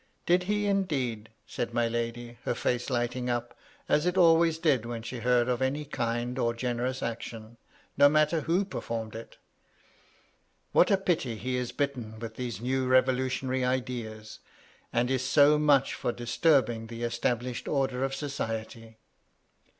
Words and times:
"Did 0.25 0.45
he, 0.49 0.65
indeed 0.65 1.25
1" 1.27 1.27
said 1.45 1.73
my 1.75 1.87
lady, 1.87 2.39
her 2.45 2.55
face 2.55 2.89
lighting 2.89 3.29
up, 3.29 3.55
as 3.87 4.07
it 4.07 4.17
always 4.17 4.57
did 4.57 4.83
when 4.83 5.03
she 5.03 5.19
heard 5.19 5.47
of 5.47 5.61
any 5.61 5.85
kind 5.85 6.39
or 6.39 6.55
generous 6.55 7.03
action, 7.03 7.57
no 7.95 8.09
matter 8.09 8.41
who 8.41 8.65
performed 8.65 9.13
it" 9.13 9.37
What 10.71 10.89
a 10.89 10.97
pity 10.97 11.35
he 11.37 11.55
is 11.55 11.71
bitten 11.71 12.17
with 12.17 12.33
these 12.35 12.59
new 12.61 12.87
revolutionary 12.87 13.63
ideas, 13.63 14.39
and 14.91 15.11
is 15.11 15.23
so 15.23 15.59
mucli 15.59 15.91
for 15.91 16.11
disturbing 16.11 16.87
the 16.87 17.03
established 17.03 17.67
order 17.67 18.03
of 18.03 18.15
society 18.15 18.97